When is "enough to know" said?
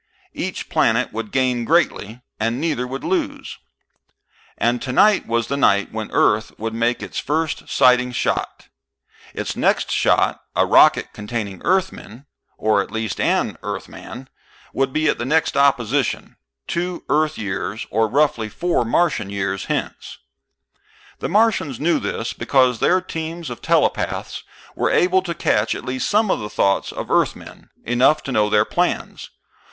27.85-28.49